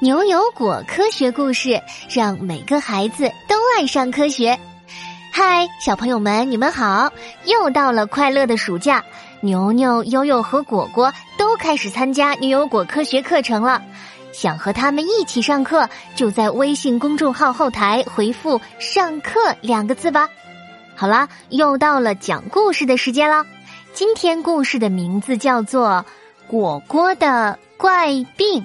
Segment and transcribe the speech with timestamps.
[0.00, 4.56] 牛油果科学故事，让每个孩子都爱上科学。
[5.32, 7.12] 嗨，小朋友们，你们好！
[7.46, 9.04] 又到了快乐的暑假，
[9.40, 13.82] 牛牛、悠悠和果果都开始参加牛油果科学课程了。
[14.32, 20.28] 想和他们一起上课，就在微信公众号后台回复“上课”两个字吧。
[20.94, 23.44] 好啦，又到了讲故事的时间了。
[23.94, 26.04] 今天故事的名字叫做
[26.48, 28.62] 《果果的怪病》。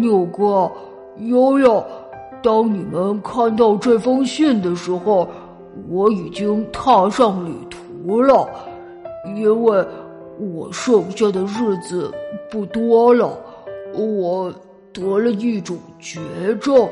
[0.00, 0.70] 牛哥，
[1.18, 1.84] 悠悠，
[2.42, 5.28] 当你们看到这封信的时候，
[5.88, 8.48] 我已经踏上旅途了，
[9.36, 9.86] 因为
[10.38, 12.12] 我剩下的日子
[12.50, 13.30] 不多了，
[13.94, 14.52] 我
[14.92, 16.20] 得了一种绝
[16.60, 16.88] 症。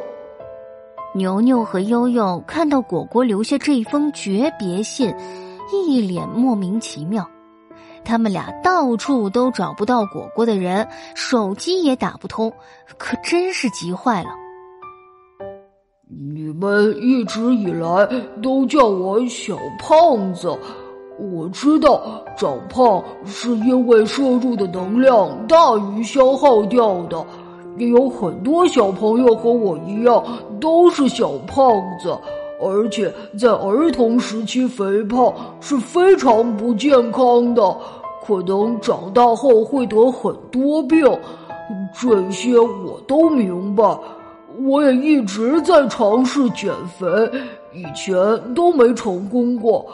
[1.14, 5.14] 牛牛和悠悠看到果果留下这一封诀别信，
[5.72, 7.26] 一脸莫名其妙。
[8.06, 12.52] 他们俩到处都找不到果果的人，手机也打不通，
[12.96, 14.30] 可真是急坏了。
[16.08, 18.08] 你们一直以来
[18.40, 20.56] 都叫我小胖子，
[21.18, 27.26] 我知道长胖是因为摄入的能量大于消耗掉的，
[27.76, 30.24] 也有很多小朋友和我一样
[30.60, 31.66] 都是小胖
[31.98, 32.16] 子，
[32.60, 37.76] 而且在儿童时期肥胖是非常不健康的。
[38.26, 41.06] 可能长大后会得很多病，
[41.94, 43.84] 这些我都明白。
[44.64, 47.06] 我也一直在尝试减肥，
[47.72, 48.16] 以前
[48.52, 49.86] 都没成功过。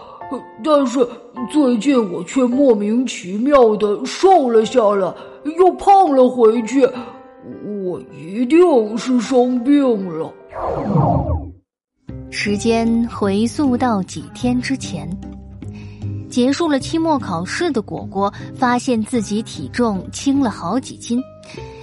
[0.64, 1.06] 但是
[1.50, 5.12] 最近我却莫名其妙的瘦了下来，
[5.58, 6.88] 又胖了回去。
[7.84, 10.32] 我一定是生病了。
[12.34, 15.08] 时间回溯到几天之前。
[16.30, 21.22] 结束了期末考试的果果发现自己体重轻了好几斤，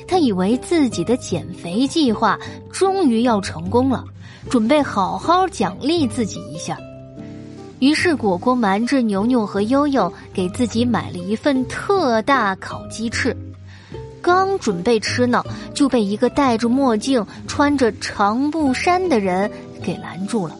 [0.08, 2.38] 他以为自己的减肥计划
[2.74, 4.04] 终于要成功了，
[4.50, 6.76] 准备好好奖励自己一下。
[7.78, 13.38] 于是果果瞒着牛牛和悠悠，给自己买了一份特大烤鸡翅，
[14.22, 15.44] 刚准备吃呢，
[15.74, 19.50] 就被一个戴着墨镜、穿着长布衫的人
[19.84, 20.56] 给拦住了。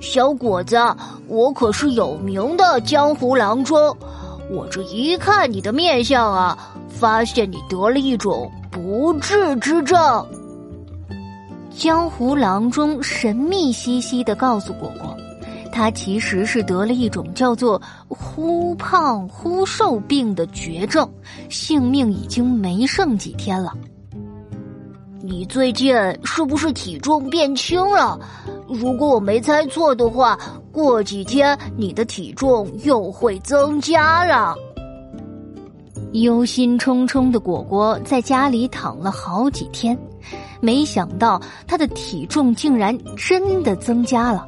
[0.00, 0.76] 小果子，
[1.28, 3.96] 我可是有名的江湖郎中。
[4.50, 6.58] 我这一看你的面相啊，
[6.88, 10.26] 发现你得了一种不治之症。
[11.70, 15.16] 江湖郎中神秘兮兮的告诉果果，
[15.72, 21.08] 他其实是得了一种叫做“忽胖忽瘦病”的绝症，
[21.48, 23.72] 性命已经没剩几天了。
[25.22, 25.94] 你最近
[26.24, 28.18] 是不是体重变轻了？
[28.68, 30.38] 如果我没猜错的话，
[30.70, 34.54] 过几天你的体重又会增加了。
[36.12, 39.96] 忧心忡忡的果果在家里躺了好几天，
[40.60, 44.46] 没想到他的体重竟然真的增加了。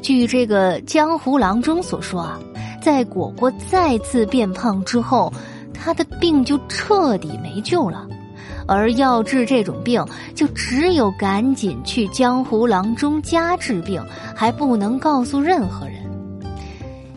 [0.00, 2.38] 据这个江湖郎中所说啊，
[2.82, 5.32] 在果果再次变胖之后，
[5.72, 8.06] 他的病就彻底没救了。
[8.66, 14.00] 而要治这种病，就只有赶紧去江湖郎中家治病，
[14.34, 15.96] 还不能告诉任何人。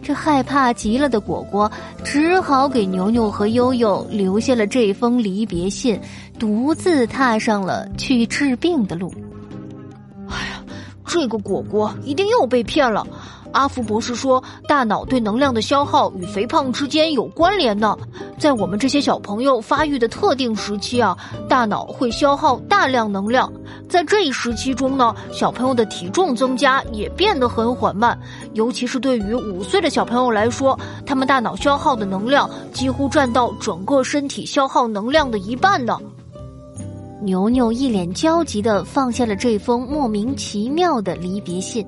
[0.01, 1.71] 这害怕极了的果果，
[2.03, 5.99] 只好给牛牛和悠悠留下了这封离别信，
[6.39, 9.13] 独自踏上了去治病的路。
[11.13, 13.05] 这个果果一定又被骗了。
[13.51, 17.95] 阿福博士说，大脑对能量的消耗与肥胖之间有关联呢。
[18.39, 21.15] 在我们这些小朋友发育的特定时期啊，
[21.47, 23.53] 大脑会消耗大量能量。
[23.87, 28.19] 在这一时期中呢，小朋友的体重增加也变得很缓慢。
[28.53, 30.75] 尤其是对于五岁的小朋友来说，
[31.05, 35.95] 他们大脑消耗的能量几乎占到整个身体消耗能量的一半呢。
[37.23, 41.87] 牛牛一脸焦急的放下了这封莫名其妙的离别信。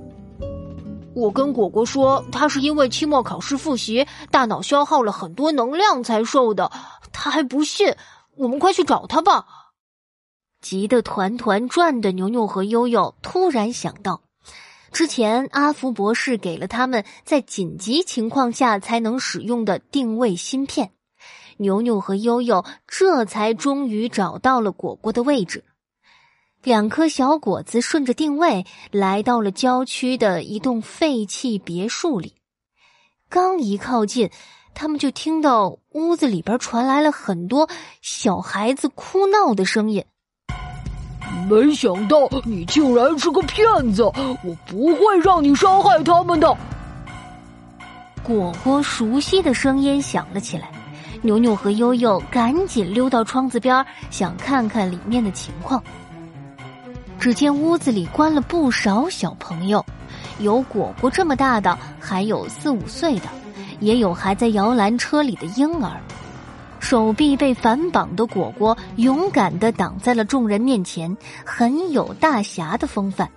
[1.13, 6.71] 我跟果果说，他是因为期末考试复习，大脑消耗了很多能量才瘦的。
[7.11, 7.93] 他还不信，
[8.37, 9.45] 我们快去找他吧！
[10.61, 14.21] 急得团团转的牛牛和悠悠突然想到，
[14.93, 20.91] 之前阿福博士给了他们在紧急情况下才能使用的定位芯片，
[21.57, 25.63] 牛牛和悠悠这才终于找到了果果的位置。
[26.63, 32.33] 两颗小果子顺着定位来到了郊区的一栋废弃别墅里，
[33.29, 34.31] 刚一靠近，
[34.73, 37.69] 他们就听到屋子里边传来了很多
[38.01, 40.03] 小孩子哭闹的声音。
[41.47, 44.03] 没想到你竟然是个骗子！
[44.03, 46.57] 我不会让你伤害他们的。
[48.23, 50.71] 果果熟悉的声音响了起来，
[51.25, 55.83] 牛牛和悠悠赶紧溜到窗子边，想看看里面的情况。
[57.19, 59.83] 只见屋子里关了不少小朋友，
[60.37, 63.27] 有果果这么大的，还有四五岁的，
[63.79, 65.99] 也有还在摇篮车里的婴儿。
[66.79, 73.27] 手臂被反绑的果果勇敢的挡在了众人面前，很有大侠的风范。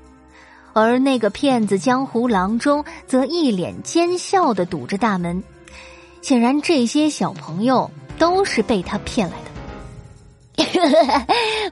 [0.74, 5.42] 而那个骗子江湖郎中则一脸奸笑的堵着大门，
[6.22, 9.48] 显然这些小朋友都是被他骗来的。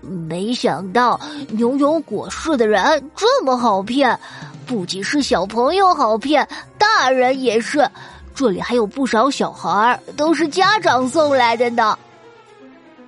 [0.09, 1.21] 没想到
[1.59, 4.19] 拥有果实的人这么好骗，
[4.65, 6.47] 不仅是小朋友好骗，
[6.79, 7.89] 大人也是。
[8.35, 11.99] 这里还有不少小孩都是家长送来的呢。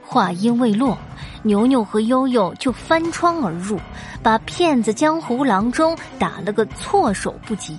[0.02, 0.96] 话音未落，
[1.43, 3.79] 牛牛和悠悠就翻窗而入，
[4.23, 7.79] 把骗子江湖郎中打了个措手不及。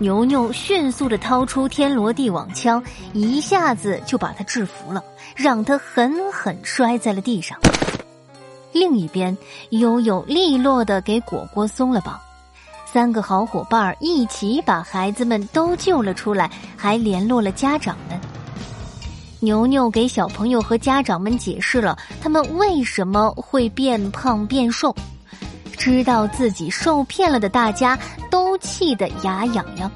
[0.00, 2.80] 牛牛迅速的掏出天罗地网枪，
[3.12, 5.02] 一下子就把他制服了，
[5.34, 7.58] 让他狠狠摔在了地上。
[8.72, 9.36] 另一边，
[9.70, 12.16] 悠悠利落的给果果松了绑。
[12.86, 18.18] 三个好伙伴一起把孩子们都救了出来，还联络了家长们。
[19.40, 24.94] 牛牛给小朋友和家长们解释了他们为什么会变胖变瘦，
[25.78, 27.98] 知道自己受骗了的大家
[28.30, 29.90] 都气得牙痒痒。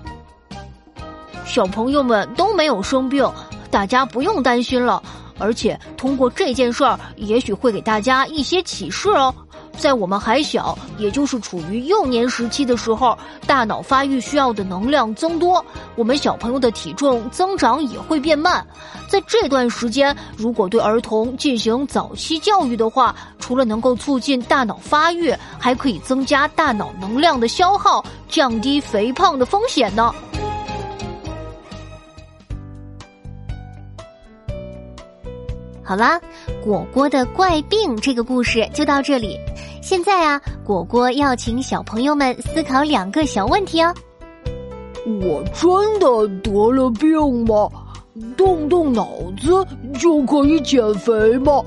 [1.44, 3.29] 小朋友们都没有生病，
[3.70, 5.02] 大家不用担心了。
[5.38, 9.34] 而且通过这件事儿，也许会给大家一些启示哦。
[9.82, 13.19] 在我们还小，也就是处于幼年时期的时候，
[13.49, 15.62] 大脑发育需要的能量增多，
[15.96, 18.64] 我们小朋友的体重增长也会变慢。
[19.08, 30.14] 在这段时间，如果对儿童进行早期教育的话，除了能够促进大脑发育，还可以增加大脑能量的消耗，降低肥胖的风险呢。
[35.93, 36.19] 好啦，
[36.65, 39.39] 果果的怪病这个故事就到这里。
[39.83, 43.93] 现在啊，果果要请小朋友们思考两个小问题哦。
[45.05, 47.69] 我真的得了病吗？
[48.39, 49.06] 动动脑
[49.39, 49.53] 子
[50.00, 51.62] 就可以减肥吗？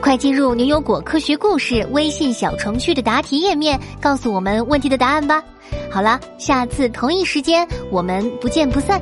[0.00, 5.40] 快进入牛油果科学故事微信小程序的答题页面，告诉我们问题的答案吧。
[5.92, 9.00] 好了，下次同一时间我们不见不散。